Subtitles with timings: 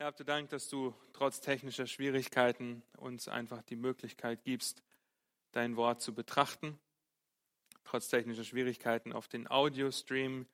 [0.00, 4.82] Herr, habt Dank, dass du trotz technischer Schwierigkeiten uns einfach die Möglichkeit gibst,
[5.52, 6.80] dein Wort zu betrachten.
[7.84, 10.46] Trotz technischer Schwierigkeiten auf den Audiostream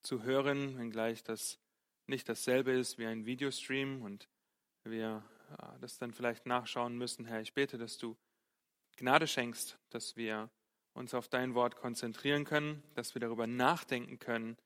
[0.00, 1.58] zu hören, wenngleich das
[2.06, 4.30] nicht dasselbe ist wie ein Videostream und
[4.84, 5.22] wir
[5.58, 7.26] äh, das dann vielleicht nachschauen müssen.
[7.26, 8.16] Herr, ich bete, dass du
[8.96, 10.48] Gnade schenkst, dass wir
[10.94, 14.56] uns auf dein Wort konzentrieren können, dass wir darüber nachdenken können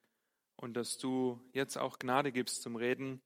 [0.55, 3.21] und dass du jetzt auch Gnade gibst zum Reden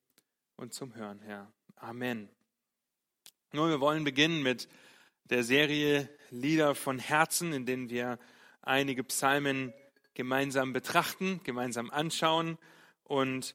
[0.56, 1.52] und zum Hören, Herr.
[1.76, 2.28] Amen.
[3.52, 4.68] Nun, wir wollen beginnen mit
[5.24, 8.18] der Serie Lieder von Herzen, in denen wir
[8.62, 9.72] einige Psalmen
[10.14, 12.58] gemeinsam betrachten, gemeinsam anschauen
[13.04, 13.54] und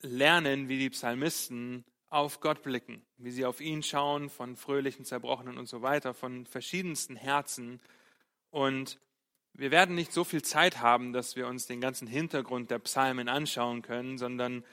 [0.00, 5.56] lernen, wie die Psalmisten auf Gott blicken, wie sie auf ihn schauen, von fröhlichen, zerbrochenen
[5.56, 7.80] und so weiter, von verschiedensten Herzen.
[8.50, 8.98] Und
[9.54, 13.28] wir werden nicht so viel Zeit haben, dass wir uns den ganzen Hintergrund der Psalmen
[13.28, 14.64] anschauen können, sondern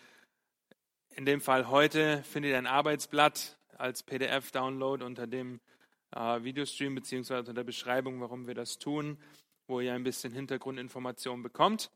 [1.16, 5.60] in dem Fall heute findet ihr ein Arbeitsblatt als PDF-Download unter dem
[6.16, 9.18] äh, Videostream beziehungsweise unter der Beschreibung, warum wir das tun,
[9.68, 11.92] wo ihr ein bisschen Hintergrundinformationen bekommt.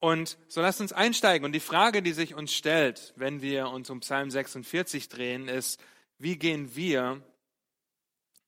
[0.00, 1.44] Und so lasst uns einsteigen.
[1.44, 5.80] Und die Frage, die sich uns stellt, wenn wir uns um Psalm 46 drehen, ist,
[6.18, 7.22] wie gehen wir,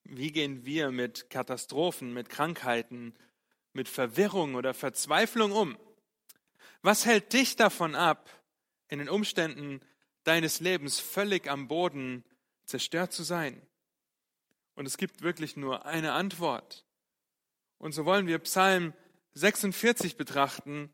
[0.05, 3.15] wie gehen wir mit Katastrophen, mit Krankheiten,
[3.73, 5.77] mit Verwirrung oder Verzweiflung um?
[6.83, 8.31] Was hält dich davon ab,
[8.91, 9.81] in den Umständen
[10.25, 12.25] deines Lebens völlig am Boden
[12.65, 13.61] zerstört zu sein?
[14.75, 16.85] Und es gibt wirklich nur eine Antwort.
[17.79, 18.93] Und so wollen wir Psalm
[19.35, 20.93] 46 betrachten,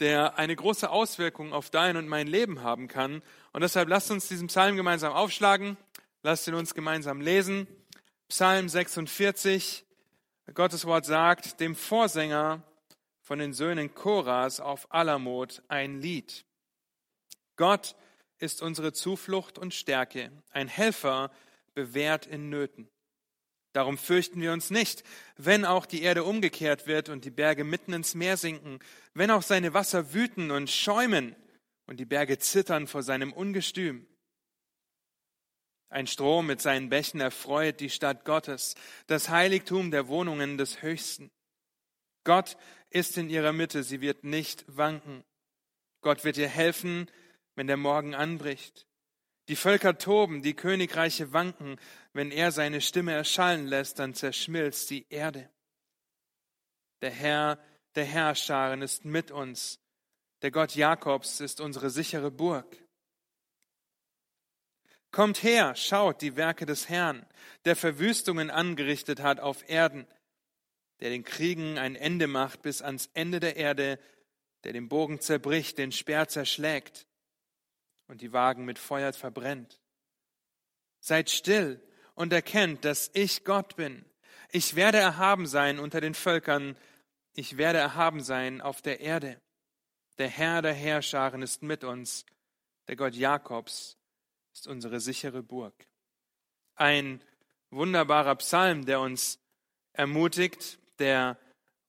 [0.00, 3.22] der eine große Auswirkung auf dein und mein Leben haben kann.
[3.52, 5.76] Und deshalb lasst uns diesen Psalm gemeinsam aufschlagen,
[6.22, 7.66] lasst ihn uns gemeinsam lesen.
[8.28, 9.84] Psalm 46,
[10.54, 12.62] Gottes Wort sagt, dem Vorsänger
[13.20, 16.44] von den Söhnen Koras auf Alamot ein Lied.
[17.58, 17.94] Gott
[18.38, 21.30] ist unsere Zuflucht und Stärke, ein Helfer
[21.74, 22.88] bewährt in Nöten.
[23.72, 25.04] Darum fürchten wir uns nicht,
[25.36, 28.78] wenn auch die Erde umgekehrt wird und die Berge mitten ins Meer sinken,
[29.12, 31.36] wenn auch seine Wasser wüten und schäumen
[31.86, 34.06] und die Berge zittern vor seinem Ungestüm.
[35.90, 38.74] Ein Strom mit seinen Bächen erfreut die Stadt Gottes,
[39.06, 41.30] das Heiligtum der Wohnungen des Höchsten.
[42.24, 42.56] Gott
[42.90, 45.24] ist in ihrer Mitte, sie wird nicht wanken.
[46.02, 47.10] Gott wird ihr helfen,
[47.58, 48.86] wenn der Morgen anbricht.
[49.48, 51.80] Die Völker toben, die Königreiche wanken.
[52.12, 55.50] Wenn er seine Stimme erschallen lässt, dann zerschmilzt die Erde.
[57.02, 57.58] Der Herr
[57.96, 59.80] der Herrscharen ist mit uns.
[60.42, 62.80] Der Gott Jakobs ist unsere sichere Burg.
[65.10, 67.26] Kommt her, schaut die Werke des Herrn,
[67.64, 70.06] der Verwüstungen angerichtet hat auf Erden,
[71.00, 73.98] der den Kriegen ein Ende macht bis ans Ende der Erde,
[74.62, 77.07] der den Bogen zerbricht, den Speer zerschlägt
[78.08, 79.80] und die Wagen mit Feuer verbrennt.
[81.00, 81.80] Seid still
[82.14, 84.04] und erkennt, dass ich Gott bin.
[84.50, 86.76] Ich werde erhaben sein unter den Völkern,
[87.34, 89.40] ich werde erhaben sein auf der Erde.
[90.18, 92.26] Der Herr der Herrscharen ist mit uns,
[92.88, 93.96] der Gott Jakobs
[94.52, 95.86] ist unsere sichere Burg.
[96.74, 97.22] Ein
[97.70, 99.38] wunderbarer Psalm, der uns
[99.92, 101.38] ermutigt, der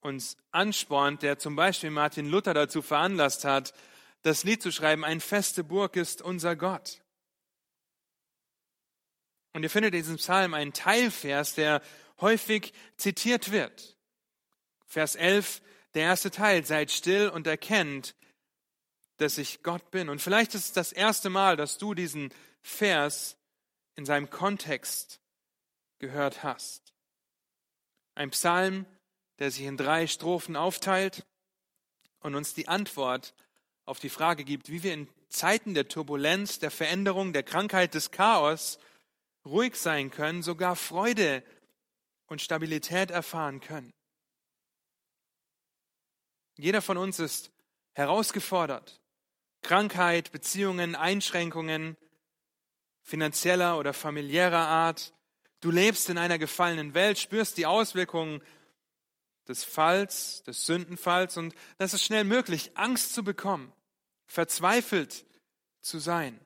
[0.01, 3.73] uns anspornt, der zum Beispiel Martin Luther dazu veranlasst hat,
[4.21, 7.01] das Lied zu schreiben, ein feste Burg ist unser Gott.
[9.53, 11.81] Und ihr findet in diesem Psalm einen Teilvers, der
[12.21, 13.97] häufig zitiert wird.
[14.85, 15.61] Vers 11,
[15.93, 18.15] der erste Teil, seid still und erkennt,
[19.17, 20.09] dass ich Gott bin.
[20.09, 23.37] Und vielleicht ist es das erste Mal, dass du diesen Vers
[23.95, 25.19] in seinem Kontext
[25.99, 26.93] gehört hast.
[28.15, 28.85] Ein Psalm,
[29.39, 31.25] der sich in drei Strophen aufteilt
[32.19, 33.33] und uns die Antwort
[33.89, 38.11] auf die Frage gibt, wie wir in Zeiten der Turbulenz, der Veränderung, der Krankheit, des
[38.11, 38.77] Chaos
[39.45, 41.43] ruhig sein können, sogar Freude
[42.27, 43.91] und Stabilität erfahren können.
[46.55, 47.51] Jeder von uns ist
[47.93, 49.01] herausgefordert.
[49.63, 51.97] Krankheit, Beziehungen, Einschränkungen
[53.01, 55.13] finanzieller oder familiärer Art.
[55.61, 58.43] Du lebst in einer gefallenen Welt, spürst die Auswirkungen
[59.47, 63.73] des Falls, des Sündenfalls und das ist schnell möglich, Angst zu bekommen
[64.29, 65.25] verzweifelt
[65.81, 66.39] zu sein.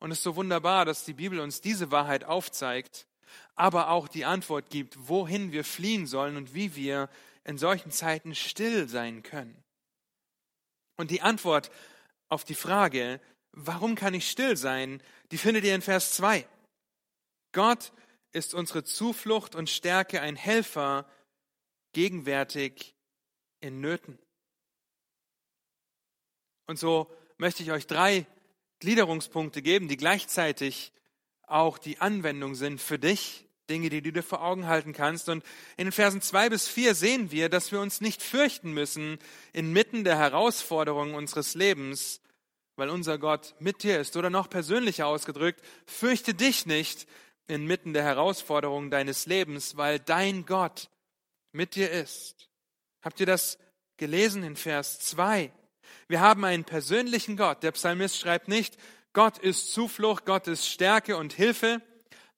[0.00, 3.06] Und es ist so wunderbar, dass die Bibel uns diese Wahrheit aufzeigt,
[3.54, 7.08] aber auch die Antwort gibt, wohin wir fliehen sollen und wie wir
[7.44, 9.62] in solchen Zeiten still sein können.
[10.96, 11.70] Und die Antwort
[12.28, 13.20] auf die Frage,
[13.52, 16.46] warum kann ich still sein, die findet ihr in Vers 2.
[17.52, 17.92] Gott
[18.32, 21.08] ist unsere Zuflucht und Stärke, ein Helfer,
[21.92, 22.94] gegenwärtig
[23.60, 24.18] in Nöten.
[26.70, 28.26] Und so möchte ich euch drei
[28.78, 30.92] Gliederungspunkte geben, die gleichzeitig
[31.42, 35.28] auch die Anwendung sind für dich, Dinge, die du dir vor Augen halten kannst.
[35.28, 35.42] Und
[35.76, 39.18] in den Versen zwei bis vier sehen wir, dass wir uns nicht fürchten müssen
[39.52, 42.20] inmitten der Herausforderungen unseres Lebens,
[42.76, 44.16] weil unser Gott mit dir ist.
[44.16, 47.08] Oder noch persönlicher ausgedrückt, fürchte dich nicht
[47.48, 50.88] inmitten der Herausforderungen deines Lebens, weil dein Gott
[51.50, 52.48] mit dir ist.
[53.02, 53.58] Habt ihr das
[53.96, 55.50] gelesen in Vers 2?
[56.10, 57.62] Wir haben einen persönlichen Gott.
[57.62, 58.76] Der Psalmist schreibt nicht,
[59.12, 61.80] Gott ist Zuflucht, Gott ist Stärke und Hilfe.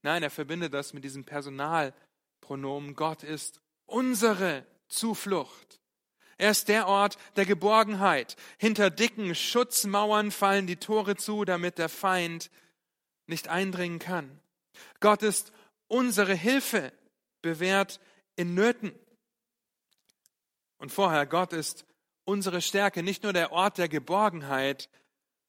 [0.02, 2.94] Nein, er verbindet das mit diesem Personalpronomen.
[2.94, 5.80] Gott ist unsere Zuflucht.
[6.36, 8.36] Er ist der Ort der Geborgenheit.
[8.58, 12.50] Hinter dicken Schutzmauern fallen die Tore zu, damit der Feind
[13.26, 14.38] nicht eindringen kann.
[15.00, 15.50] Gott ist
[15.88, 16.92] unsere Hilfe,
[17.40, 18.00] bewährt
[18.36, 18.92] in Nöten.
[20.76, 21.86] Und vorher, Gott ist
[22.24, 24.88] unsere Stärke, nicht nur der Ort der Geborgenheit,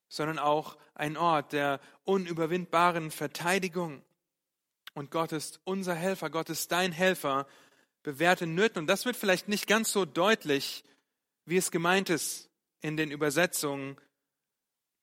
[0.08, 4.04] sondern auch ein Ort der unüberwindbaren Verteidigung.
[4.94, 7.48] Und Gott ist unser Helfer, Gott ist dein Helfer,
[8.04, 8.80] bewährt in Nöten.
[8.80, 10.84] Und das wird vielleicht nicht ganz so deutlich,
[11.46, 12.50] wie es gemeint ist
[12.82, 13.98] in den Übersetzungen.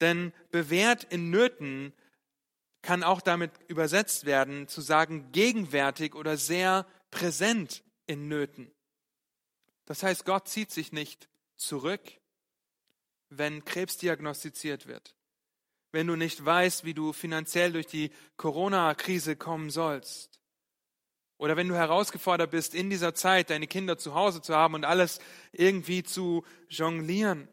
[0.01, 1.93] Denn bewährt in Nöten
[2.83, 8.71] kann auch damit übersetzt werden, zu sagen gegenwärtig oder sehr präsent in Nöten.
[9.87, 11.30] Das heißt, Gott zieht sich nicht
[11.61, 12.01] zurück,
[13.29, 15.15] wenn Krebs diagnostiziert wird,
[15.93, 20.41] wenn du nicht weißt, wie du finanziell durch die Corona-Krise kommen sollst,
[21.41, 24.85] oder wenn du herausgefordert bist, in dieser Zeit deine Kinder zu Hause zu haben und
[24.85, 25.21] alles
[25.53, 27.49] irgendwie zu jonglieren.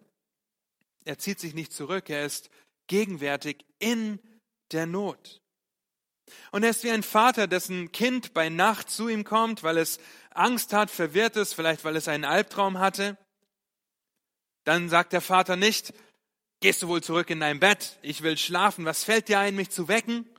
[1.06, 2.50] Er zieht sich nicht zurück, er ist
[2.88, 4.20] gegenwärtig in
[4.74, 5.42] der Not.
[6.52, 10.00] Und er ist wie ein Vater, dessen Kind bei Nacht zu ihm kommt, weil es
[10.32, 13.18] Angst hat, verwirrt ist, vielleicht weil es einen Albtraum hatte.
[14.68, 15.94] Dann sagt der Vater nicht,
[16.60, 19.70] gehst du wohl zurück in dein Bett, ich will schlafen, was fällt dir ein, mich
[19.70, 20.30] zu wecken?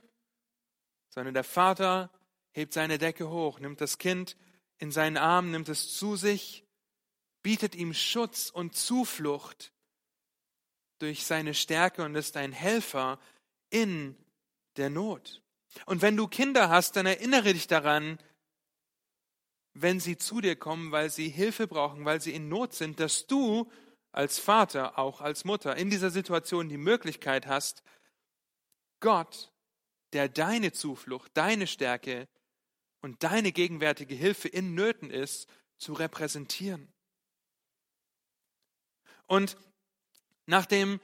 [1.09, 2.11] Sondern der Vater
[2.51, 4.37] hebt seine Decke hoch, nimmt das Kind
[4.77, 6.63] in seinen Arm, nimmt es zu sich,
[7.41, 9.71] bietet ihm Schutz und Zuflucht
[10.99, 13.17] durch seine Stärke und ist ein Helfer
[13.71, 14.15] in
[14.77, 15.41] der Not.
[15.87, 18.19] Und wenn du Kinder hast, dann erinnere dich daran,
[19.73, 23.25] wenn sie zu dir kommen, weil sie Hilfe brauchen, weil sie in Not sind, dass
[23.25, 23.71] du
[24.11, 27.83] als Vater, auch als Mutter, in dieser Situation die Möglichkeit hast,
[28.99, 29.51] Gott,
[30.13, 32.27] der deine Zuflucht, deine Stärke
[33.01, 35.47] und deine gegenwärtige Hilfe in Nöten ist,
[35.77, 36.91] zu repräsentieren.
[39.27, 39.57] Und
[40.45, 40.99] nach dem,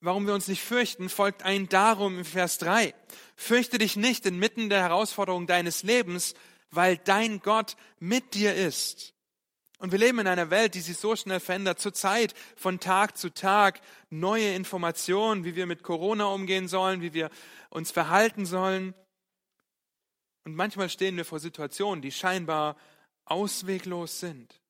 [0.00, 2.94] warum wir uns nicht fürchten, folgt ein Darum im Vers 3.
[3.36, 6.34] Fürchte dich nicht inmitten der Herausforderung deines Lebens,
[6.70, 9.14] weil dein Gott mit dir ist.
[9.82, 13.30] Und wir leben in einer Welt, die sich so schnell verändert, zurzeit von Tag zu
[13.30, 13.80] Tag
[14.10, 17.30] neue Informationen, wie wir mit Corona umgehen sollen, wie wir
[17.68, 18.94] uns verhalten sollen.
[20.44, 22.76] Und manchmal stehen wir vor Situationen, die scheinbar
[23.24, 24.60] ausweglos sind.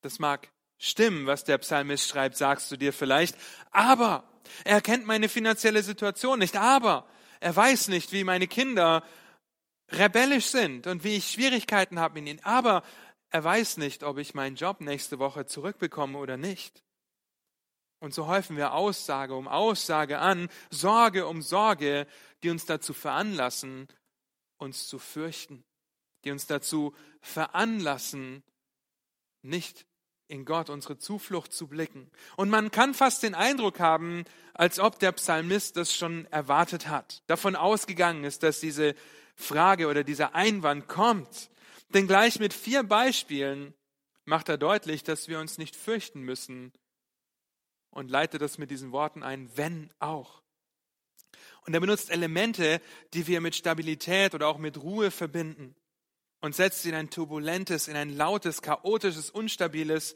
[0.00, 3.36] Das mag stimmen, was der Psalmist schreibt, sagst du dir vielleicht,
[3.70, 4.24] aber
[4.64, 7.06] er kennt meine finanzielle Situation nicht, aber
[7.38, 9.04] er weiß nicht, wie meine Kinder
[9.90, 12.82] rebellisch sind und wie ich Schwierigkeiten habe in ihnen, aber
[13.30, 16.82] er weiß nicht, ob ich meinen Job nächste Woche zurückbekomme oder nicht.
[18.00, 22.06] Und so häufen wir Aussage um Aussage an, Sorge um Sorge,
[22.42, 23.88] die uns dazu veranlassen,
[24.56, 25.64] uns zu fürchten,
[26.24, 28.44] die uns dazu veranlassen,
[29.42, 29.86] nicht
[30.28, 32.10] in Gott unsere Zuflucht zu blicken.
[32.36, 37.22] Und man kann fast den Eindruck haben, als ob der Psalmist das schon erwartet hat,
[37.26, 38.94] davon ausgegangen ist, dass diese
[39.34, 41.50] Frage oder dieser Einwand kommt.
[41.90, 43.74] Denn gleich mit vier Beispielen
[44.24, 46.72] macht er deutlich, dass wir uns nicht fürchten müssen
[47.90, 50.42] und leitet das mit diesen Worten ein, wenn auch.
[51.66, 52.80] Und er benutzt Elemente,
[53.14, 55.74] die wir mit Stabilität oder auch mit Ruhe verbinden
[56.40, 60.14] und setzt sie in ein turbulentes, in ein lautes, chaotisches, unstabiles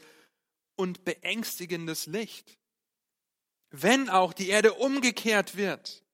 [0.77, 2.59] und beängstigendes Licht.
[3.71, 6.05] Wenn auch die Erde umgekehrt wird,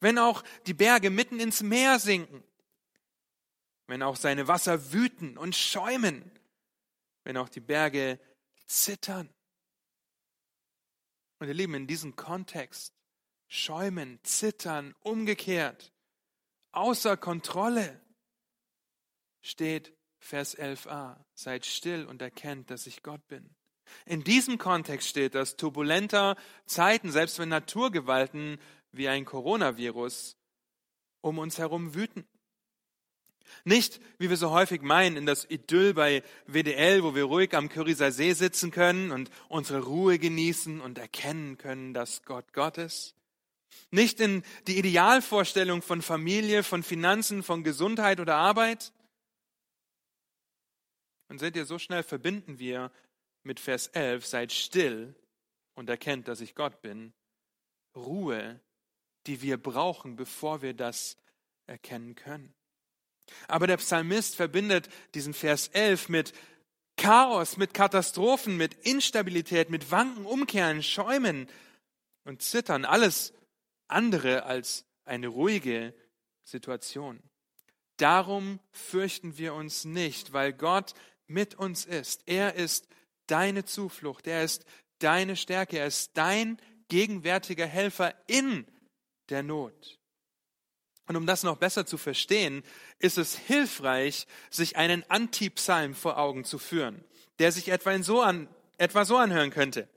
[0.00, 2.42] wenn auch die Berge mitten ins Meer sinken,
[3.92, 6.32] wenn auch seine Wasser wüten und schäumen,
[7.24, 8.18] wenn auch die Berge
[8.64, 9.28] zittern.
[11.38, 12.94] Und ihr Lieben, in diesem Kontext,
[13.48, 15.92] schäumen, zittern, umgekehrt,
[16.70, 18.00] außer Kontrolle,
[19.42, 23.54] steht Vers 11a, seid still und erkennt, dass ich Gott bin.
[24.06, 28.58] In diesem Kontext steht, dass turbulenter Zeiten, selbst wenn Naturgewalten
[28.90, 30.38] wie ein Coronavirus
[31.20, 32.26] um uns herum wüten.
[33.64, 37.68] Nicht, wie wir so häufig meinen, in das Idyll bei WDL, wo wir ruhig am
[37.68, 43.14] Köriser See sitzen können und unsere Ruhe genießen und erkennen können, dass Gott Gott ist.
[43.90, 48.92] Nicht in die Idealvorstellung von Familie, von Finanzen, von Gesundheit oder Arbeit.
[51.28, 52.90] Und seht ihr, so schnell verbinden wir
[53.44, 55.14] mit Vers 11, seid still
[55.74, 57.12] und erkennt, dass ich Gott bin.
[57.94, 58.60] Ruhe,
[59.26, 61.16] die wir brauchen, bevor wir das
[61.66, 62.54] erkennen können.
[63.48, 66.32] Aber der Psalmist verbindet diesen Vers 11 mit
[66.96, 71.48] Chaos, mit Katastrophen, mit Instabilität, mit Wanken, Umkehren, Schäumen
[72.24, 72.84] und Zittern.
[72.84, 73.32] Alles
[73.88, 75.94] andere als eine ruhige
[76.44, 77.22] Situation.
[77.96, 80.94] Darum fürchten wir uns nicht, weil Gott
[81.26, 82.22] mit uns ist.
[82.26, 82.88] Er ist
[83.26, 84.64] deine Zuflucht, er ist
[84.98, 86.58] deine Stärke, er ist dein
[86.88, 88.66] gegenwärtiger Helfer in
[89.28, 89.98] der Not.
[91.12, 92.62] Und um das noch besser zu verstehen,
[92.98, 97.04] ist es hilfreich, sich einen Antipsalm vor Augen zu führen,
[97.38, 99.90] der sich etwa, so an, etwa so anhören könnte.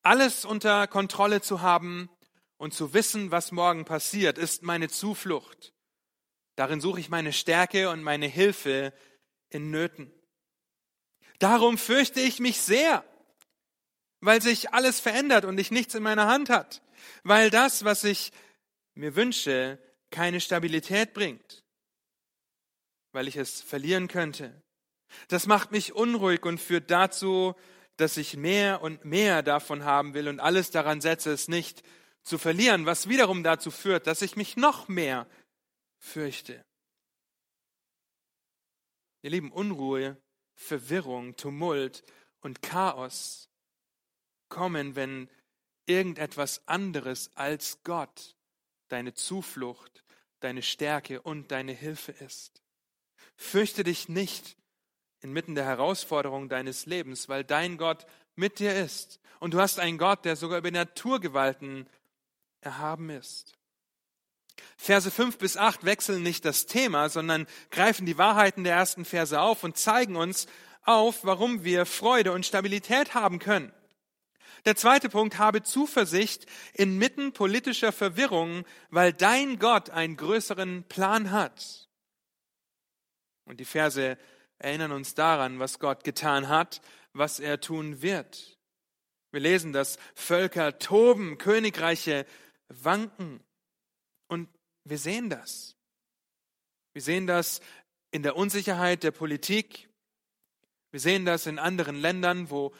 [0.00, 2.08] Alles unter Kontrolle zu haben
[2.56, 5.74] und zu wissen, was morgen passiert, ist meine Zuflucht.
[6.54, 8.94] Darin suche ich meine Stärke und meine Hilfe
[9.50, 10.10] in Nöten.
[11.40, 13.04] Darum fürchte ich mich sehr,
[14.20, 16.80] weil sich alles verändert und ich nichts in meiner Hand hat,
[17.22, 18.32] weil das, was ich
[18.96, 19.78] mir wünsche,
[20.10, 21.64] keine Stabilität bringt,
[23.12, 24.62] weil ich es verlieren könnte.
[25.28, 27.54] Das macht mich unruhig und führt dazu,
[27.96, 31.82] dass ich mehr und mehr davon haben will und alles daran setze, es nicht
[32.22, 35.26] zu verlieren, was wiederum dazu führt, dass ich mich noch mehr
[35.98, 36.64] fürchte.
[39.22, 40.16] Ihr Lieben, Unruhe,
[40.54, 42.04] Verwirrung, Tumult
[42.40, 43.48] und Chaos
[44.48, 45.28] kommen, wenn
[45.86, 48.35] irgendetwas anderes als Gott
[48.88, 50.04] deine Zuflucht,
[50.40, 52.62] deine Stärke und deine Hilfe ist.
[53.36, 54.56] Fürchte dich nicht
[55.20, 59.20] inmitten der Herausforderung deines Lebens, weil dein Gott mit dir ist.
[59.40, 61.88] Und du hast einen Gott, der sogar über Naturgewalten
[62.60, 63.54] erhaben ist.
[64.76, 69.38] Verse 5 bis 8 wechseln nicht das Thema, sondern greifen die Wahrheiten der ersten Verse
[69.38, 70.46] auf und zeigen uns
[70.82, 73.72] auf, warum wir Freude und Stabilität haben können.
[74.66, 76.44] Der zweite Punkt, habe Zuversicht
[76.74, 81.88] inmitten politischer Verwirrung, weil dein Gott einen größeren Plan hat.
[83.44, 84.18] Und die Verse
[84.58, 86.80] erinnern uns daran, was Gott getan hat,
[87.12, 88.58] was er tun wird.
[89.30, 92.26] Wir lesen, dass Völker toben, Königreiche
[92.66, 93.44] wanken.
[94.26, 94.48] Und
[94.82, 95.76] wir sehen das.
[96.92, 97.60] Wir sehen das
[98.10, 99.88] in der Unsicherheit der Politik.
[100.90, 102.74] Wir sehen das in anderen Ländern, wo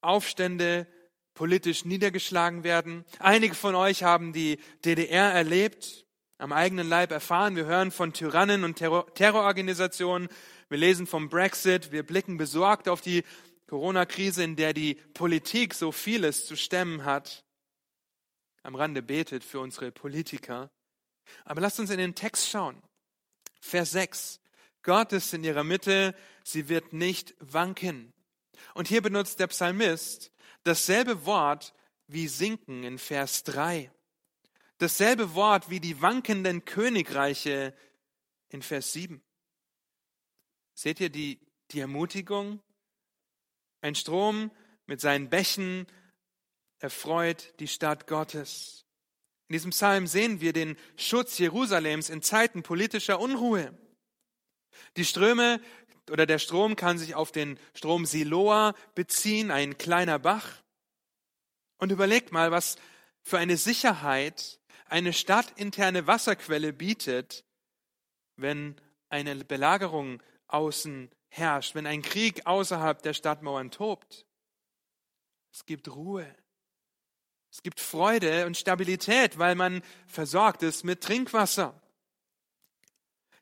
[0.00, 0.86] Aufstände
[1.34, 3.04] politisch niedergeschlagen werden.
[3.18, 6.06] Einige von euch haben die DDR erlebt,
[6.38, 7.56] am eigenen Leib erfahren.
[7.56, 10.28] Wir hören von Tyrannen und Terror Terrororganisationen.
[10.68, 11.92] Wir lesen vom Brexit.
[11.92, 13.24] Wir blicken besorgt auf die
[13.66, 17.44] Corona-Krise, in der die Politik so vieles zu stemmen hat.
[18.62, 20.70] Am Rande betet für unsere Politiker.
[21.44, 22.82] Aber lasst uns in den Text schauen.
[23.60, 24.40] Vers 6.
[24.82, 28.12] Gott ist in ihrer Mitte, sie wird nicht wanken.
[28.74, 30.32] Und hier benutzt der Psalmist
[30.64, 31.74] dasselbe Wort
[32.06, 33.90] wie sinken in Vers 3.
[34.78, 37.74] Dasselbe Wort wie die wankenden Königreiche
[38.48, 39.22] in Vers 7.
[40.74, 41.38] Seht ihr die,
[41.70, 42.62] die Ermutigung?
[43.82, 44.50] Ein Strom
[44.86, 45.86] mit seinen Bächen
[46.78, 48.86] erfreut die Stadt Gottes.
[49.48, 53.76] In diesem Psalm sehen wir den Schutz Jerusalems in Zeiten politischer Unruhe.
[54.96, 55.60] Die Ströme
[56.10, 60.62] oder der Strom kann sich auf den Strom Siloa beziehen, ein kleiner Bach.
[61.78, 62.76] Und überlegt mal, was
[63.22, 67.44] für eine Sicherheit eine stadtinterne Wasserquelle bietet,
[68.36, 68.76] wenn
[69.08, 74.26] eine Belagerung außen herrscht, wenn ein Krieg außerhalb der Stadtmauern tobt.
[75.52, 76.26] Es gibt Ruhe.
[77.52, 81.79] Es gibt Freude und Stabilität, weil man versorgt ist mit Trinkwasser.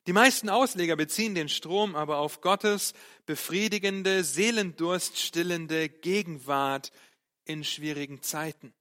[0.07, 2.93] Die meisten Ausleger beziehen den Strom aber auf Gottes
[3.25, 6.91] befriedigende, seelendurststillende Gegenwart
[7.45, 8.73] in schwierigen Zeiten.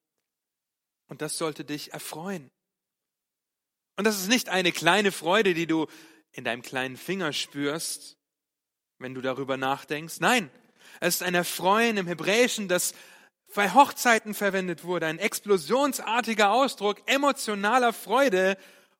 [1.08, 2.50] Und das sollte dich erfreuen.
[3.96, 5.86] Und das ist nicht eine kleine Freude, die du
[6.32, 8.16] in deinem kleinen Finger spürst,
[8.98, 10.20] wenn du darüber nachdenkst.
[10.20, 10.50] Nein,
[11.00, 12.94] es ist ein Erfreuen im Hebräischen, das
[13.54, 18.56] bei Hochzeiten verwendet wurde, ein explosionsartiger Ausdruck emotionaler Freude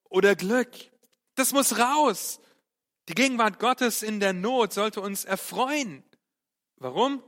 [0.09, 0.71] oder Glück.
[1.39, 2.41] Das muss raus.
[3.09, 6.03] Die Gegenwart Gottes in der Not sollte uns erfreuen.
[6.79, 7.23] Warum?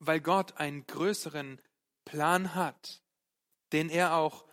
[0.00, 1.60] Weil Gott einen größeren
[2.04, 3.00] Plan hat,
[3.72, 4.44] den er auch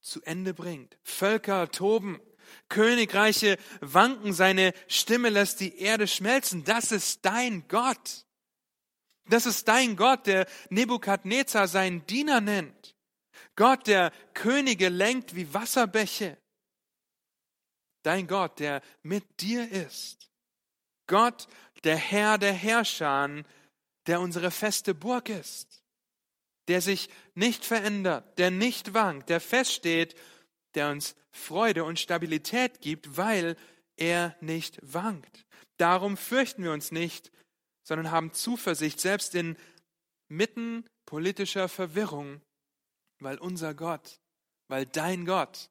[0.00, 0.98] zu Ende bringt.
[1.04, 2.20] Völker toben,
[2.68, 6.64] Königreiche wanken, seine Stimme lässt die Erde schmelzen.
[6.64, 8.26] Das ist dein Gott.
[9.26, 12.96] Das ist dein Gott, der Nebukadnezar seinen Diener nennt.
[13.54, 16.36] Gott, der Könige lenkt wie Wasserbäche.
[18.06, 20.30] Dein Gott, der mit dir ist.
[21.08, 21.48] Gott,
[21.82, 23.42] der Herr der Herrscher,
[24.06, 25.82] der unsere feste Burg ist.
[26.68, 30.14] Der sich nicht verändert, der nicht wankt, der feststeht,
[30.76, 33.56] der uns Freude und Stabilität gibt, weil
[33.96, 35.44] er nicht wankt.
[35.76, 37.32] Darum fürchten wir uns nicht,
[37.82, 39.56] sondern haben Zuversicht, selbst in
[40.28, 42.40] mitten politischer Verwirrung,
[43.18, 44.20] weil unser Gott,
[44.68, 45.70] weil dein Gott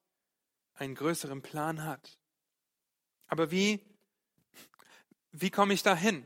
[0.74, 2.20] einen größeren Plan hat.
[3.36, 3.82] Aber wie,
[5.34, 6.24] wie komme ich dahin?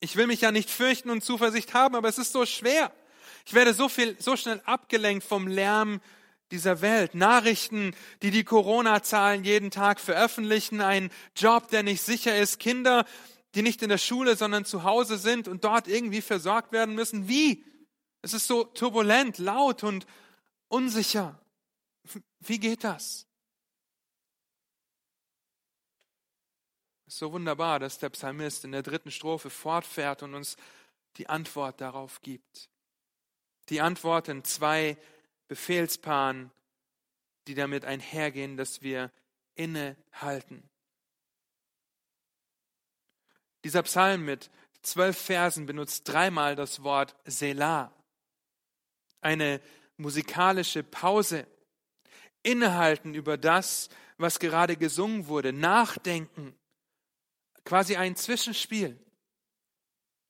[0.00, 2.92] Ich will mich ja nicht fürchten und Zuversicht haben, aber es ist so schwer.
[3.46, 6.00] Ich werde so viel, so schnell abgelenkt vom Lärm
[6.50, 7.14] dieser Welt.
[7.14, 13.06] Nachrichten, die die Corona-Zahlen jeden Tag veröffentlichen, ein Job, der nicht sicher ist, Kinder,
[13.54, 17.28] die nicht in der Schule, sondern zu Hause sind und dort irgendwie versorgt werden müssen.
[17.28, 17.64] Wie?
[18.22, 20.04] Es ist so turbulent, laut und
[20.66, 21.40] unsicher.
[22.40, 23.28] Wie geht das?
[27.03, 30.56] Es ist so wunderbar, dass der Psalmist in der dritten Strophe fortfährt und uns
[31.16, 32.68] die Antwort darauf gibt.
[33.68, 34.96] Die Antwort in zwei
[35.48, 36.50] Befehlspaaren,
[37.46, 39.10] die damit einhergehen, dass wir
[39.54, 40.68] innehalten.
[43.62, 44.50] Dieser Psalm mit
[44.82, 47.92] zwölf Versen benutzt dreimal das Wort Selah
[49.24, 49.60] eine
[49.96, 51.46] musikalische Pause,
[52.42, 56.54] innehalten über das, was gerade gesungen wurde, nachdenken,
[57.64, 58.98] quasi ein Zwischenspiel.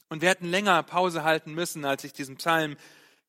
[0.08, 2.76] Und wir hätten länger Pause halten müssen, als ich diesen Psalm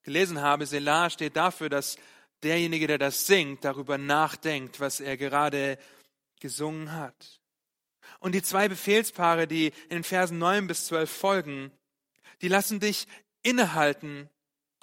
[0.03, 0.65] gelesen habe.
[0.65, 1.97] Selah steht dafür, dass
[2.43, 5.77] derjenige, der das singt, darüber nachdenkt, was er gerade
[6.39, 7.41] gesungen hat.
[8.19, 11.71] Und die zwei Befehlspaare, die in den Versen 9 bis 12 folgen,
[12.41, 13.07] die lassen dich
[13.41, 14.29] innehalten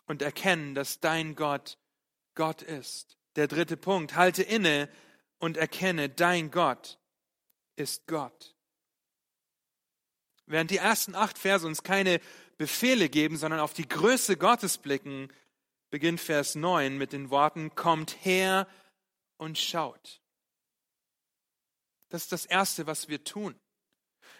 [0.07, 1.79] und erkennen, dass dein Gott
[2.35, 3.17] Gott ist.
[3.37, 4.89] Der dritte Punkt, halte inne
[5.39, 6.99] und erkenne, dein Gott
[7.77, 8.52] ist Gott.
[10.53, 12.21] Während die ersten acht Verse uns keine
[12.59, 15.33] Befehle geben, sondern auf die Größe Gottes blicken,
[15.91, 18.69] beginnt Vers 9 mit den Worten, kommt her
[19.39, 20.21] und schaut.
[22.09, 23.55] Das ist das Erste, was wir tun.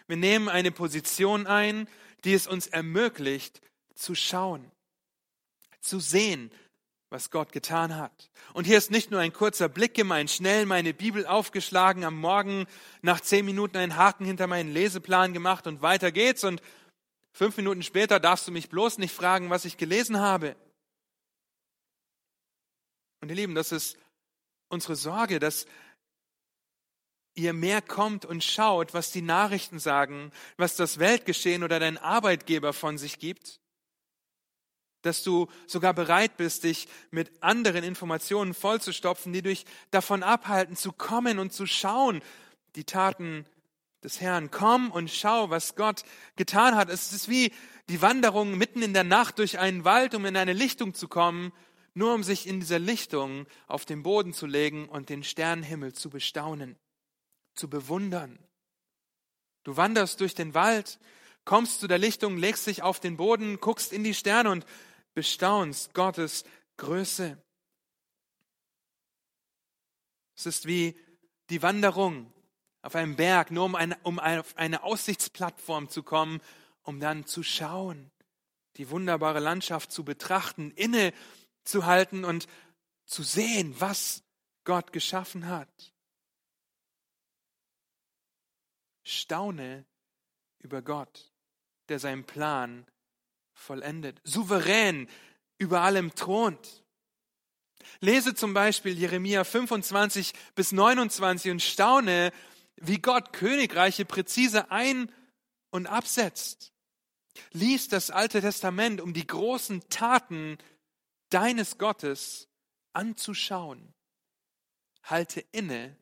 [0.07, 1.89] Wir nehmen eine Position ein,
[2.23, 3.61] die es uns ermöglicht,
[3.95, 4.71] zu schauen
[5.83, 6.51] zu sehen,
[7.13, 8.31] was Gott getan hat.
[8.53, 12.65] Und hier ist nicht nur ein kurzer Blick gemeint, schnell meine Bibel aufgeschlagen, am Morgen
[13.03, 16.61] nach zehn Minuten einen Haken hinter meinen Leseplan gemacht und weiter geht's und
[17.31, 20.55] fünf Minuten später darfst du mich bloß nicht fragen, was ich gelesen habe.
[23.21, 23.95] Und ihr Lieben, das ist
[24.69, 25.67] unsere Sorge, dass
[27.35, 32.73] ihr mehr kommt und schaut, was die Nachrichten sagen, was das Weltgeschehen oder dein Arbeitgeber
[32.73, 33.59] von sich gibt
[35.03, 40.91] dass du sogar bereit bist, dich mit anderen Informationen vollzustopfen, die dich davon abhalten, zu
[40.91, 42.21] kommen und zu schauen,
[42.75, 43.45] die Taten
[44.03, 44.51] des Herrn.
[44.51, 46.03] Komm und schau, was Gott
[46.35, 46.89] getan hat.
[46.89, 47.53] Es ist wie
[47.89, 51.51] die Wanderung mitten in der Nacht durch einen Wald, um in eine Lichtung zu kommen,
[51.93, 56.09] nur um sich in dieser Lichtung auf den Boden zu legen und den Sternenhimmel zu
[56.09, 56.77] bestaunen,
[57.55, 58.39] zu bewundern.
[59.63, 60.99] Du wanderst durch den Wald,
[61.45, 64.65] kommst zu der Lichtung, legst dich auf den Boden, guckst in die Sterne und
[65.13, 66.43] bestaunst Gottes
[66.77, 67.41] Größe.
[70.35, 70.97] Es ist wie
[71.49, 72.33] die Wanderung
[72.81, 76.41] auf einem Berg, nur um, eine, um auf eine Aussichtsplattform zu kommen,
[76.81, 78.11] um dann zu schauen,
[78.75, 82.47] die wunderbare Landschaft zu betrachten, innezuhalten und
[83.05, 84.23] zu sehen, was
[84.63, 85.93] Gott geschaffen hat.
[89.03, 89.85] Staune
[90.59, 91.31] über Gott,
[91.89, 92.85] der seinen Plan
[93.53, 95.07] vollendet, souverän
[95.57, 96.83] über allem thront.
[97.99, 102.31] Lese zum Beispiel Jeremia 25 bis 29 und staune,
[102.77, 105.11] wie Gott Königreiche präzise ein-
[105.69, 106.73] und absetzt.
[107.51, 110.57] Lies das Alte Testament, um die großen Taten
[111.29, 112.47] deines Gottes
[112.93, 113.93] anzuschauen.
[115.03, 115.97] Halte inne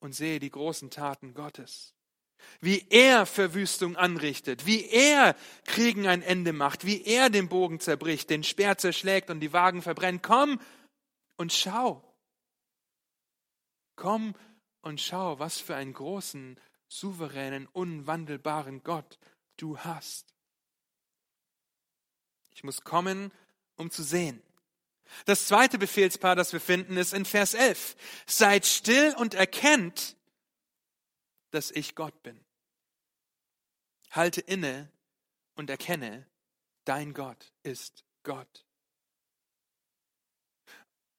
[0.00, 1.95] und sehe die großen Taten Gottes
[2.60, 8.30] wie er Verwüstung anrichtet, wie er Kriegen ein Ende macht, wie er den Bogen zerbricht,
[8.30, 10.22] den Speer zerschlägt und die Wagen verbrennt.
[10.22, 10.60] Komm
[11.36, 12.02] und schau.
[13.94, 14.34] Komm
[14.82, 19.18] und schau, was für einen großen, souveränen, unwandelbaren Gott
[19.56, 20.34] du hast.
[22.54, 23.32] Ich muss kommen,
[23.76, 24.42] um zu sehen.
[25.24, 27.96] Das zweite Befehlspaar, das wir finden, ist in Vers 11.
[28.26, 30.15] Seid still und erkennt,
[31.56, 32.38] dass ich Gott bin.
[34.10, 34.92] Halte inne
[35.54, 36.26] und erkenne,
[36.84, 38.66] dein Gott ist Gott.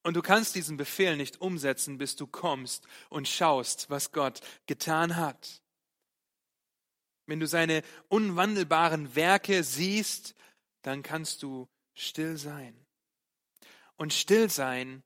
[0.03, 5.15] Und du kannst diesen Befehl nicht umsetzen, bis du kommst und schaust, was Gott getan
[5.15, 5.63] hat.
[7.25, 10.35] Wenn du seine unwandelbaren Werke siehst,
[10.83, 12.85] dann kannst du still sein.
[13.95, 15.03] Und still sein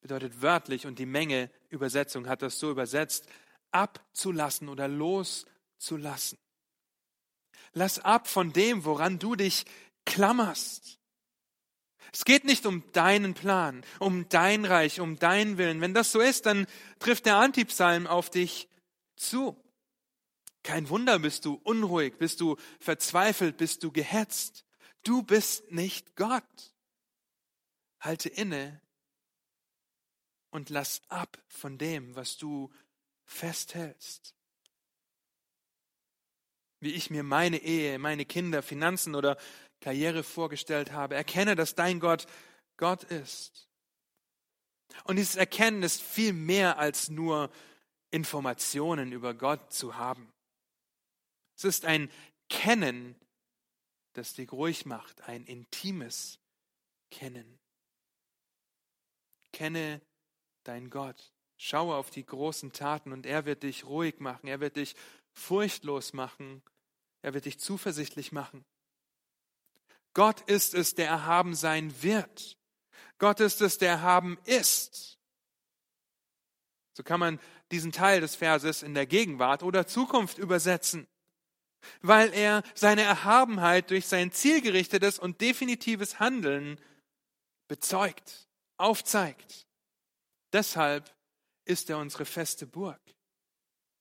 [0.00, 3.28] bedeutet wörtlich, und die Menge Übersetzung hat das so übersetzt,
[3.74, 6.38] abzulassen oder loszulassen.
[7.72, 9.64] Lass ab von dem, woran du dich
[10.04, 10.98] klammerst.
[12.12, 15.80] Es geht nicht um deinen Plan, um dein Reich, um deinen Willen.
[15.80, 16.66] Wenn das so ist, dann
[17.00, 18.68] trifft der Antipsalm auf dich
[19.16, 19.60] zu.
[20.62, 24.64] Kein Wunder bist du unruhig, bist du verzweifelt, bist du gehetzt.
[25.02, 26.72] Du bist nicht Gott.
[28.00, 28.80] Halte inne
[30.50, 32.70] und lass ab von dem, was du
[33.24, 34.34] festhältst.
[36.80, 39.38] Wie ich mir meine Ehe, meine Kinder, Finanzen oder
[39.80, 41.14] Karriere vorgestellt habe.
[41.14, 42.26] Erkenne, dass dein Gott
[42.76, 43.68] Gott ist.
[45.04, 47.50] Und dieses Erkennen ist viel mehr als nur
[48.10, 50.32] Informationen über Gott zu haben.
[51.56, 52.10] Es ist ein
[52.48, 53.16] Kennen,
[54.12, 56.38] das dich ruhig macht, ein intimes
[57.10, 57.58] Kennen.
[59.52, 60.00] Kenne
[60.62, 61.33] dein Gott.
[61.56, 64.46] Schaue auf die großen Taten und er wird dich ruhig machen.
[64.46, 64.96] Er wird dich
[65.32, 66.62] furchtlos machen.
[67.22, 68.64] Er wird dich zuversichtlich machen.
[70.14, 72.56] Gott ist es, der erhaben sein wird.
[73.18, 75.18] Gott ist es, der erhaben ist.
[76.92, 77.40] So kann man
[77.72, 81.08] diesen Teil des Verses in der Gegenwart oder Zukunft übersetzen,
[82.02, 86.80] weil er seine Erhabenheit durch sein zielgerichtetes und definitives Handeln
[87.66, 89.66] bezeugt, aufzeigt.
[90.52, 91.12] Deshalb
[91.64, 93.00] ist er unsere feste Burg.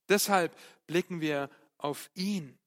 [0.09, 2.57] Deshalb blicken wir auf ihn.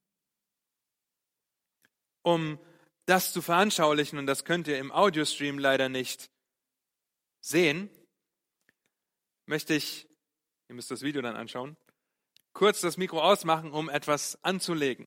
[2.23, 2.59] Um
[3.07, 6.31] das zu veranschaulichen, und das könnt ihr im Audiostream leider nicht
[7.41, 7.89] sehen,
[9.47, 10.09] möchte ich,
[10.69, 11.77] ihr müsst das Video dann anschauen,
[12.53, 15.07] kurz das Mikro ausmachen, um etwas anzulegen.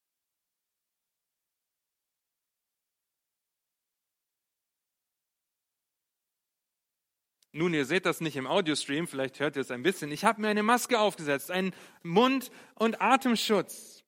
[7.51, 10.11] Nun, ihr seht das nicht im Audiostream, vielleicht hört ihr es ein bisschen.
[10.11, 14.03] Ich habe mir eine Maske aufgesetzt, einen Mund- und Atemschutz,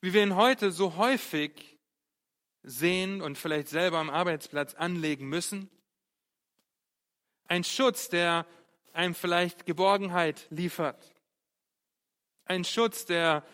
[0.00, 1.78] wie wir ihn heute so häufig
[2.64, 5.70] sehen und vielleicht selber am Arbeitsplatz anlegen müssen.
[7.46, 8.46] Ein Schutz, der
[8.92, 11.14] einem vielleicht Geborgenheit liefert.
[12.44, 13.44] Ein Schutz, der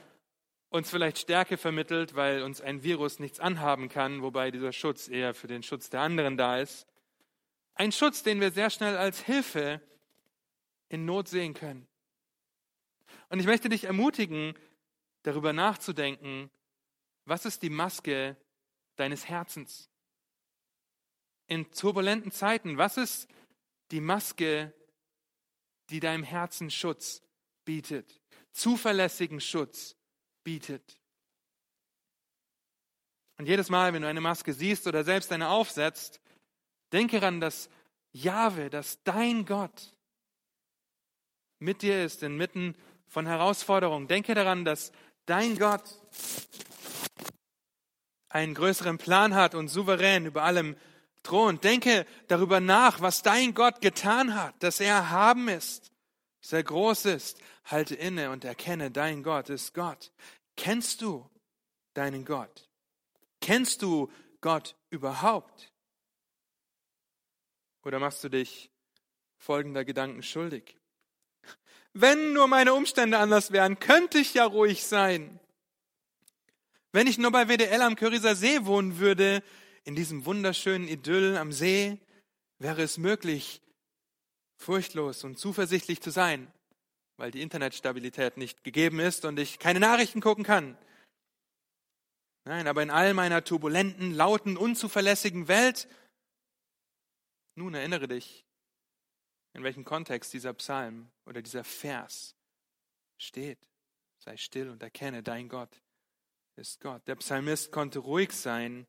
[0.70, 5.34] uns vielleicht Stärke vermittelt, weil uns ein Virus nichts anhaben kann, wobei dieser Schutz eher
[5.34, 6.87] für den Schutz der anderen da ist.
[7.78, 9.80] Ein Schutz, den wir sehr schnell als Hilfe
[10.88, 11.86] in Not sehen können.
[13.28, 14.58] Und ich möchte dich ermutigen,
[15.22, 16.50] darüber nachzudenken,
[17.24, 18.36] was ist die Maske,
[18.96, 19.88] deines Herzens.
[21.46, 23.28] In turbulenten Zeiten, was ist
[23.92, 24.74] die Maske,
[25.90, 27.22] die deinem Herzen Schutz
[27.64, 29.94] bietet, zuverlässigen Schutz
[30.42, 31.00] bietet?
[33.36, 36.20] Und jedes Mal, wenn du eine Maske siehst oder selbst eine aufsetzt,
[36.92, 37.68] denke daran, dass
[38.12, 39.94] Jahwe, dass dein Gott
[41.58, 42.74] mit dir ist inmitten
[43.06, 44.08] von Herausforderungen.
[44.08, 44.92] Denke daran, dass
[45.26, 45.82] dein Gott
[48.28, 50.76] einen größeren Plan hat und souverän über allem
[51.22, 51.64] thront.
[51.64, 55.90] Denke darüber nach, was dein Gott getan hat, dass er erhaben ist,
[56.40, 57.38] dass er groß ist.
[57.64, 60.12] Halte inne und erkenne, dein Gott ist Gott.
[60.56, 61.28] Kennst du
[61.94, 62.68] deinen Gott?
[63.40, 65.72] Kennst du Gott überhaupt?
[67.84, 68.70] Oder machst du dich
[69.36, 70.76] folgender Gedanken schuldig?
[71.92, 75.40] Wenn nur meine Umstände anders wären, könnte ich ja ruhig sein.
[76.92, 79.42] Wenn ich nur bei WDL am Köriser See wohnen würde,
[79.84, 81.98] in diesem wunderschönen Idyll am See,
[82.58, 83.60] wäre es möglich,
[84.56, 86.52] furchtlos und zuversichtlich zu sein,
[87.16, 90.76] weil die Internetstabilität nicht gegeben ist und ich keine Nachrichten gucken kann.
[92.44, 95.88] Nein, aber in all meiner turbulenten, lauten, unzuverlässigen Welt,
[97.58, 98.46] nun erinnere dich,
[99.52, 102.34] in welchem Kontext dieser Psalm oder dieser Vers
[103.16, 103.58] steht.
[104.18, 105.70] Sei still und erkenne dein Gott
[106.58, 107.06] ist Gott.
[107.06, 108.86] Der Psalmist konnte ruhig sein.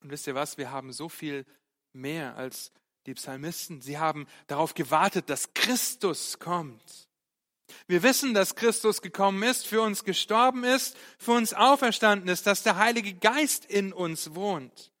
[0.00, 0.58] Und wisst ihr was?
[0.58, 1.46] Wir haben so viel
[1.92, 2.72] mehr als
[3.06, 3.80] die Psalmisten.
[3.80, 7.08] Sie haben darauf gewartet, dass Christus kommt.
[7.88, 12.62] Wir wissen, dass Christus gekommen ist, für uns gestorben ist, für uns auferstanden ist, dass
[12.62, 14.92] der Heilige Geist in uns wohnt.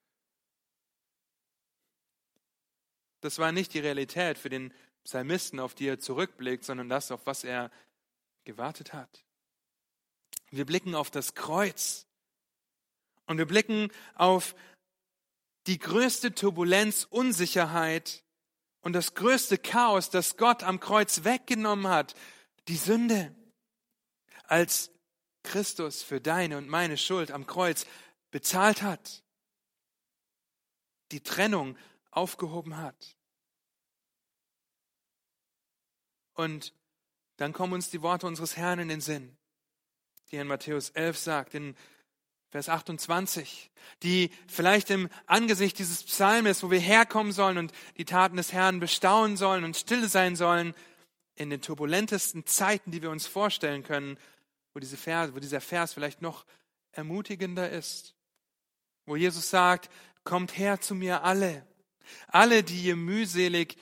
[3.20, 4.72] Das war nicht die Realität für den
[5.04, 7.70] Psalmisten, auf die er zurückblickt, sondern das, auf was er
[8.44, 9.24] gewartet hat.
[10.50, 12.06] Wir blicken auf das Kreuz
[13.26, 14.54] und wir blicken auf
[15.66, 18.22] die größte Turbulenz, Unsicherheit
[18.80, 22.14] und das größte Chaos, das Gott am Kreuz weggenommen hat,
[22.68, 23.34] die Sünde.
[24.44, 24.92] Als
[25.42, 27.86] Christus für deine und meine Schuld am Kreuz
[28.30, 29.24] bezahlt hat,
[31.10, 31.76] die Trennung
[32.16, 33.16] aufgehoben hat.
[36.34, 36.72] Und
[37.36, 39.36] dann kommen uns die Worte unseres Herrn in den Sinn,
[40.30, 41.76] die er in Matthäus 11 sagt, in
[42.48, 43.70] Vers 28,
[44.02, 48.80] die vielleicht im Angesicht dieses Psalmes, wo wir herkommen sollen und die Taten des Herrn
[48.80, 50.74] bestaunen sollen und stille sein sollen,
[51.34, 54.18] in den turbulentesten Zeiten, die wir uns vorstellen können,
[54.72, 56.46] wo, diese Vers, wo dieser Vers vielleicht noch
[56.92, 58.14] ermutigender ist,
[59.04, 59.90] wo Jesus sagt,
[60.24, 61.66] kommt her zu mir alle,
[62.28, 63.76] alle, die ihr mühselig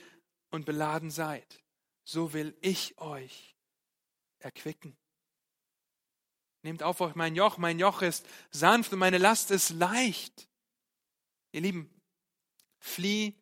[0.51, 1.63] und beladen seid,
[2.05, 3.57] so will ich euch
[4.39, 4.97] erquicken.
[6.63, 10.49] Nehmt auf euch mein Joch, mein Joch ist sanft und meine Last ist leicht.
[11.53, 11.91] Ihr Lieben,
[12.79, 13.35] flieh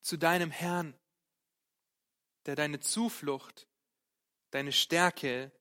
[0.00, 0.94] zu deinem Herrn,
[2.46, 3.68] der deine Zuflucht,
[4.50, 5.52] deine Stärke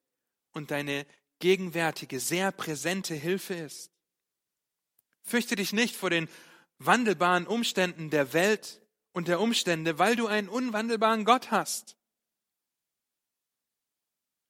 [0.52, 1.06] und deine
[1.40, 3.92] gegenwärtige, sehr präsente Hilfe ist.
[5.22, 6.30] Fürchte dich nicht vor den
[6.80, 8.82] wandelbaren Umständen der Welt
[9.14, 11.98] und der Umstände, weil du einen unwandelbaren Gott hast.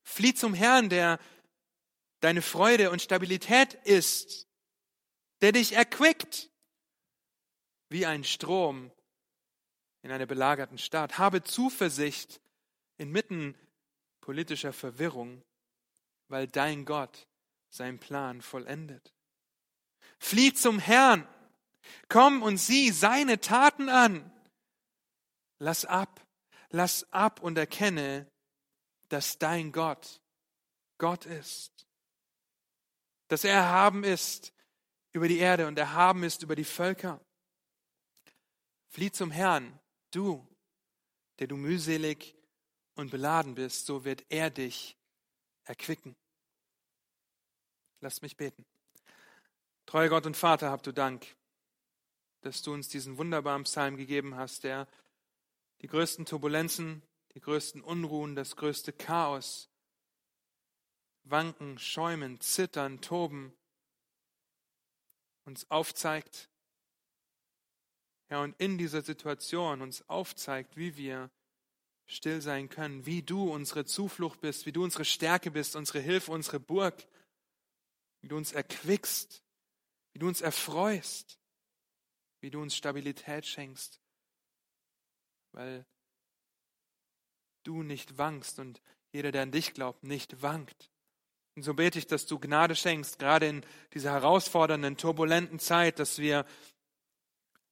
[0.03, 1.19] Flieh zum Herrn, der
[2.19, 4.47] deine Freude und Stabilität ist,
[5.41, 6.49] der dich erquickt
[7.89, 8.91] wie ein Strom
[10.01, 11.17] in einer belagerten Stadt.
[11.17, 12.41] Habe Zuversicht
[12.97, 13.55] inmitten
[14.21, 15.43] politischer Verwirrung,
[16.27, 17.27] weil dein Gott
[17.69, 19.13] seinen Plan vollendet.
[20.17, 21.27] Flieh zum Herrn,
[22.09, 24.31] komm und sieh seine Taten an.
[25.59, 26.25] Lass ab,
[26.69, 28.29] lass ab und erkenne,
[29.09, 30.21] dass dein Gott
[30.97, 31.75] Gott ist
[33.27, 34.53] dass er erhaben ist
[35.11, 37.19] über die Erde und erhaben ist über die Völker.
[38.87, 39.79] Flieh zum Herrn,
[40.11, 40.47] du,
[41.39, 42.35] der du mühselig
[42.95, 44.97] und beladen bist, so wird er dich
[45.63, 46.15] erquicken.
[48.01, 48.65] Lass mich beten.
[49.85, 51.35] Treuer Gott und Vater, habt du Dank,
[52.45, 54.87] dass du uns diesen wunderbaren Psalm gegeben hast, der
[55.81, 57.01] die größten Turbulenzen,
[57.33, 59.69] die größten Unruhen, das größte Chaos
[61.23, 63.51] wanken, schäumen, zittern, toben,
[65.43, 66.49] uns aufzeigt,
[68.29, 71.29] ja, und in dieser Situation uns aufzeigt, wie wir
[72.05, 76.31] still sein können, wie du unsere Zuflucht bist, wie du unsere Stärke bist, unsere Hilfe,
[76.31, 77.07] unsere Burg,
[78.21, 79.43] wie du uns erquickst,
[80.13, 81.39] wie du uns erfreust,
[82.45, 83.99] wie du uns Stabilität schenkst,
[85.51, 85.83] weil
[87.63, 90.91] du nicht wankst und jeder, der an dich glaubt, nicht wankt.
[91.55, 96.19] Und so bete ich, dass du Gnade schenkst, gerade in dieser herausfordernden, turbulenten Zeit, dass
[96.19, 96.45] wir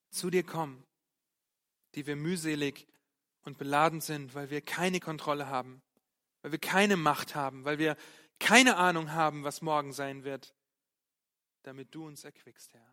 [0.10, 0.84] zu dir kommen,
[1.94, 2.88] die wir mühselig
[3.44, 5.84] und beladen sind, weil wir keine Kontrolle haben,
[6.42, 7.96] weil wir keine Macht haben, weil wir
[8.40, 10.56] keine Ahnung haben, was morgen sein wird,
[11.62, 12.93] damit du uns erquickst, Herr.